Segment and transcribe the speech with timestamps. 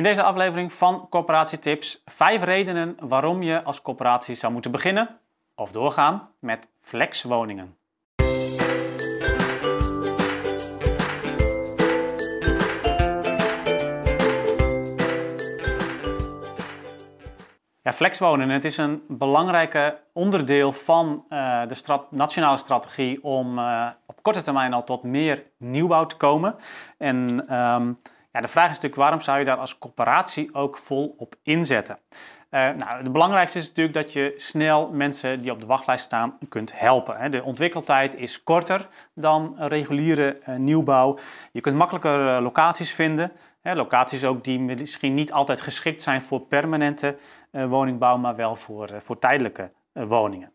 [0.00, 5.18] In deze aflevering van Corporatietips 5 redenen waarom je als corporatie zou moeten beginnen
[5.54, 7.76] of doorgaan met flexwoningen.
[17.82, 24.22] Ja, flexwonen, het is een belangrijk onderdeel van uh, de nationale strategie om uh, op
[24.22, 26.54] korte termijn al tot meer nieuwbouw te komen.
[26.98, 27.98] En um,
[28.32, 31.98] ja, de vraag is natuurlijk waarom zou je daar als coöperatie ook vol op inzetten?
[32.50, 36.38] Uh, nou, het belangrijkste is natuurlijk dat je snel mensen die op de wachtlijst staan
[36.48, 37.30] kunt helpen.
[37.30, 41.18] De ontwikkeltijd is korter dan reguliere uh, nieuwbouw.
[41.52, 43.32] Je kunt makkelijker uh, locaties vinden.
[43.62, 47.16] Locaties ook die misschien niet altijd geschikt zijn voor permanente
[47.50, 50.52] woningbouw, maar wel voor, voor tijdelijke woningen.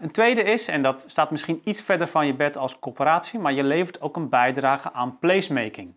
[0.00, 3.52] Een tweede is, en dat staat misschien iets verder van je bed als coöperatie, maar
[3.52, 5.94] je levert ook een bijdrage aan placemaking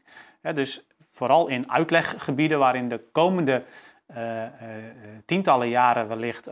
[0.54, 3.64] dus vooral in uitleggebieden waarin de komende
[4.16, 4.48] uh, uh,
[5.26, 6.50] tientallen jaren wellicht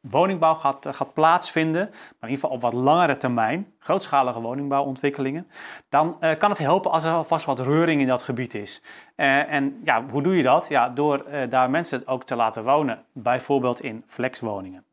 [0.00, 5.48] woningbouw gaat, gaat plaatsvinden, maar in ieder geval op wat langere termijn, grootschalige woningbouwontwikkelingen,
[5.88, 8.82] dan kan het helpen als er alvast wat reuring in dat gebied is.
[9.14, 10.66] en ja, hoe doe je dat?
[10.68, 14.84] Ja, door daar mensen ook te laten wonen, bijvoorbeeld in flexwoningen.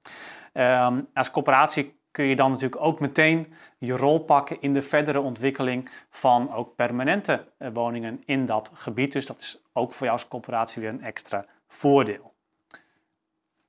[0.54, 5.22] Ehm, als coöperatie kun je dan natuurlijk ook meteen je rol pakken in de verdere
[5.22, 9.12] ontwikkeling van ook permanente eh, woningen in dat gebied.
[9.12, 12.34] Dus dat is ook voor jou als corporatie weer een extra voordeel.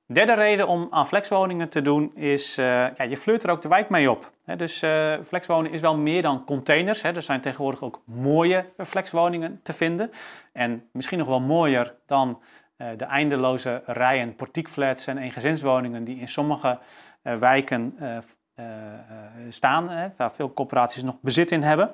[0.07, 3.89] Derde reden om aan flexwoningen te doen is, ja, je flirt er ook de wijk
[3.89, 4.31] mee op.
[4.57, 7.03] dus uh, flexwonen is wel meer dan containers.
[7.03, 10.11] er zijn tegenwoordig ook mooie flexwoningen te vinden.
[10.53, 12.41] En misschien nog wel mooier dan
[12.77, 16.79] de eindeloze rijen portiekflats en eengezinswoningen die in sommige
[17.25, 18.17] eh, wijken eh,
[18.55, 18.65] eh,
[19.49, 21.91] staan, waar veel corporaties nog bezit in hebben.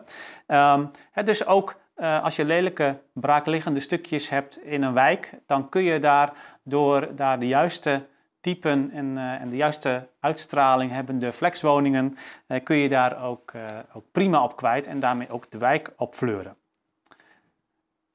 [0.47, 0.85] Ehm,
[1.23, 6.33] dus ook als je lelijke braakliggende stukjes hebt in een wijk, dan kun je daar
[6.63, 8.07] door daar de juiste
[8.39, 12.17] typen en, en de juiste uitstraling hebbende flexwoningen,
[12.63, 13.53] kun je daar ook,
[13.93, 16.55] ook prima op kwijt en daarmee ook de wijk op fleuren.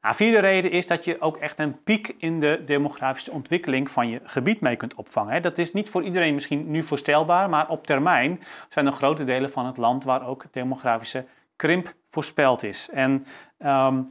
[0.06, 4.08] Nou, vierde reden is dat je ook echt een piek in de demografische ontwikkeling van
[4.08, 5.42] je gebied mee kunt opvangen.
[5.42, 9.50] Dat is niet voor iedereen misschien nu voorstelbaar, maar op termijn zijn er grote delen
[9.50, 11.24] van het land waar ook demografische
[11.56, 12.88] krimp voorspeld is.
[12.92, 13.26] En
[13.58, 14.02] ehm,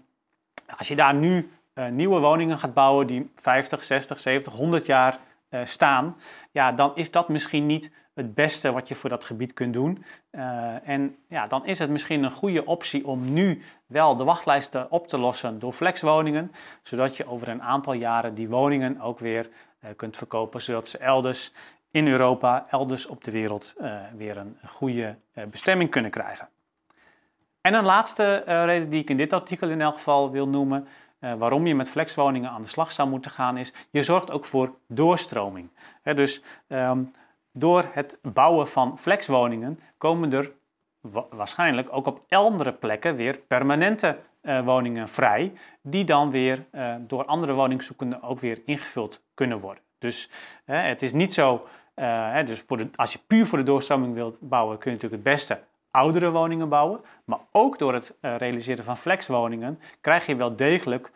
[0.77, 5.19] als je daar nu uh, nieuwe woningen gaat bouwen die 50, 60, 70, 100 jaar
[5.63, 6.17] staan,
[6.51, 10.05] ja, dan is dat misschien niet het beste wat je voor dat gebied kunt doen.
[10.31, 14.91] Uh, en ja, dan is het misschien een goede optie om nu wel de wachtlijsten
[14.91, 16.51] op te lossen door flexwoningen,
[16.83, 20.97] zodat je over een aantal jaren die woningen ook weer uh, kunt verkopen, zodat ze
[20.97, 21.51] elders
[21.91, 23.75] in Europa, elders op de wereld
[24.15, 25.17] weer een goede
[25.49, 26.49] bestemming kunnen krijgen.
[27.61, 30.87] En een laatste reden die ik in dit artikel in elk geval wil noemen,
[31.37, 34.75] waarom je met flexwoningen aan de slag zou moeten gaan, is je zorgt ook voor
[34.87, 35.69] doorstroming.
[36.03, 37.11] Dus um,
[37.51, 40.51] door het bouwen van flexwoningen komen er
[41.29, 47.25] waarschijnlijk ook op andere plekken weer permanente uh, woningen vrij, die dan weer uh, door
[47.25, 49.83] andere woningzoekenden ook weer ingevuld kunnen worden.
[49.97, 50.29] Dus
[50.65, 51.67] het is niet zo,
[52.45, 55.59] dus voor als je puur voor de doorstroming wilt bouwen, kun je natuurlijk het beste
[55.95, 57.01] oudere woningen bouwen.
[57.25, 61.11] Maar ook door het realiseren van flexwoningen krijg je wel degelijk,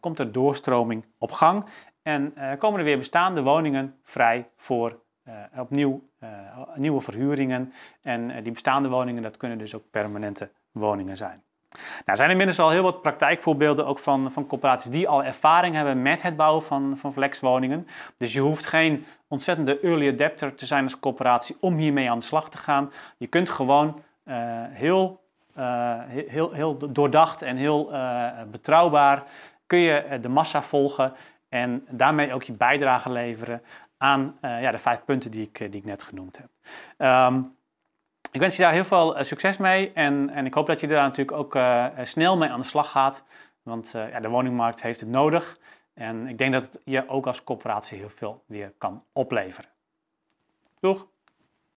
[0.00, 1.64] komt er doorstroming op gang
[2.02, 4.98] en komen er weer bestaande woningen vrij voor
[5.30, 6.28] uh, opnieuw uh,
[6.74, 7.72] nieuwe verhuringen.
[8.02, 11.42] En uh, die bestaande woningen, dat kunnen dus ook permanente woningen zijn.
[11.70, 15.74] Nou, er zijn inmiddels al heel wat praktijkvoorbeelden ook van, van corporaties die al ervaring
[15.74, 17.86] hebben met het bouwen van, van flexwoningen.
[18.16, 22.24] Dus je hoeft geen ontzettende early adapter te zijn als corporatie om hiermee aan de
[22.24, 22.92] slag te gaan.
[23.16, 24.02] Je kunt gewoon
[24.70, 25.20] heel,
[26.08, 27.92] heel, heel doordacht en heel
[28.50, 29.24] betrouwbaar
[29.66, 31.12] kun je de massa volgen
[31.48, 33.62] en daarmee ook je bijdrage leveren
[33.96, 36.48] aan ja, de vijf punten die ik, eh, die ik net genoemd heb.
[37.32, 37.56] Um,
[38.30, 40.86] ik wens je daar heel veel uh, succes mee en, en ik hoop dat je
[40.86, 43.24] daar natuurlijk ook uh, snel mee aan de slag gaat.
[43.62, 45.58] Want ja, de woningmarkt heeft het nodig.
[45.94, 49.70] En ik denk dat het je ook als corporatie heel veel weer kan opleveren.
[50.80, 51.06] Doeg!